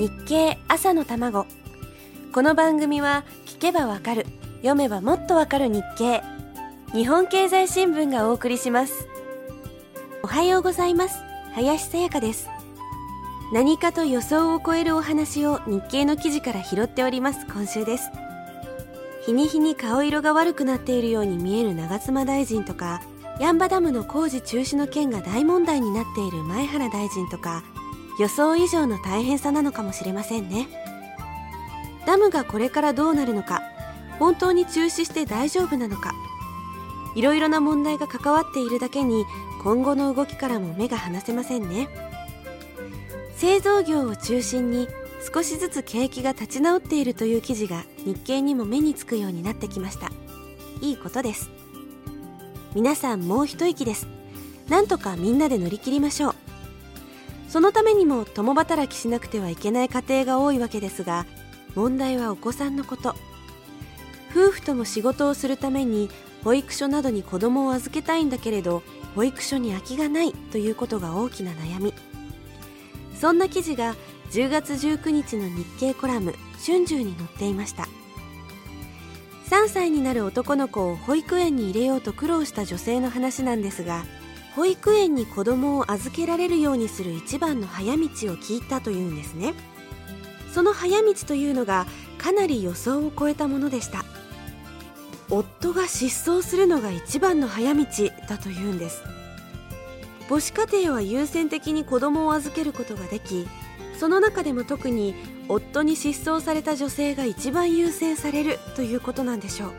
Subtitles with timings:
[0.00, 1.46] 日経朝の卵。
[2.32, 4.24] この番組は聞けばわかる
[4.62, 6.22] 読めばもっとわかる日経。
[6.94, 9.06] 日本経済新聞がお送りします。
[10.22, 11.18] おはようございます。
[11.52, 12.48] 林さやかです。
[13.52, 17.44] 何かと予想を超えるお話を日経の記事から拾っております。
[17.44, 18.10] 今週です。
[19.26, 23.02] 日に日に顔色が悪くなっているように見える長妻大臣とか
[23.38, 27.62] 八ンバダムの工事中止の件が大問題になっている前原大臣とか
[28.20, 30.68] 予想以上の大変さなのかもしれませんね。
[32.04, 33.62] ダムがこれからどうなるのか
[34.18, 36.12] 本当に中止して大丈夫なのか
[37.14, 39.24] いろいろな問題が関わっているだけに
[39.62, 41.88] 今後の動きからも目が離せませんね。
[43.36, 44.86] 製造業を中心に
[45.32, 50.10] 少しずつ景気が立ち直っているという記事が日経にも目につくようになってきました。
[50.82, 51.48] いいことです。
[52.74, 54.06] 皆さんもう一息です。
[54.68, 56.49] なんとかみんなで乗り切りましょう。
[57.50, 61.26] そのためにも共働きしなくてはいけない家庭が多いわけですが
[61.74, 63.16] 問題はお子さんのこと。
[64.30, 66.08] 夫婦とも仕事をするために
[66.44, 68.84] 保育所などに子供を預けたいんだけれど
[69.16, 71.92] 保育所に空きがないということが大きな悩み。
[73.20, 73.96] そんな記事が
[74.30, 77.88] 10月19日の日経コラム「春秋」に載っていました。
[79.50, 84.04] 3歳になる男の子を保育園に入れようと苦労した女性の話なんですが
[84.56, 88.06] 保育園に子供を預けられるようにする一番の早道を
[88.36, 89.54] 聞いたというんですね。
[90.52, 91.86] その早道というのが
[92.18, 94.04] かなり予想を超えたものでした。
[95.28, 97.84] 夫が失踪するのが一番の早道
[98.28, 99.02] だというんです。
[100.28, 103.48] 母子家庭は優先的に子供を預けることができ
[103.98, 105.16] その中でも特に
[105.48, 109.72] 夫に失踪された女性が一番優先されるということなんでしょう。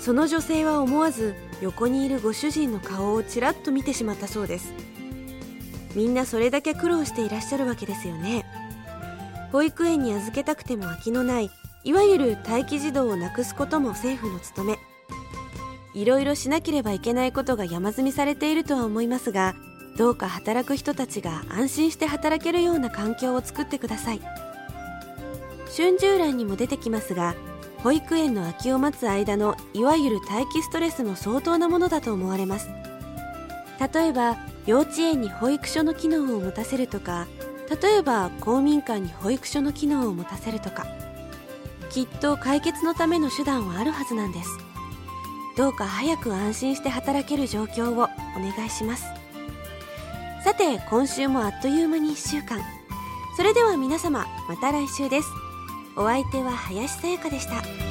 [0.00, 4.72] その女性は思わず横にいるご主人の顔をちらっと見てしまったそうです。
[5.94, 8.46] みんなそれだけ苦労していらっしゃるわけですよね。
[9.52, 11.50] 保育園に預けたくても空きのない
[11.84, 14.78] いわゆる待機児童をなくすことも政府の務め。
[15.92, 19.56] いろいろしなければいけないことが山積みされているとは思いますが
[19.98, 24.20] どうか働く人たちが安心して働けるような環境を作ってください。
[25.76, 27.34] 春秋欄にも出てきますが
[27.82, 32.68] 保育園の空きを待つ間のいわゆる待機ストレスも相当なものだと思われます。
[33.92, 34.36] 例えば
[34.66, 37.26] 幼稚園に保育所の機能を持たせるとか
[37.82, 40.86] 例えば公民館に保育所の機能を持たせるとか
[41.88, 44.50] きっと解決のための手段はあるはずなんです。
[45.56, 47.96] どうか早く安心して働ける状況をお
[48.40, 49.04] 願いします。
[50.44, 52.60] さて今週もあっという間に1週間。
[53.36, 55.49] それでは皆様また来週です。
[55.96, 57.89] お相手は林さやかでした。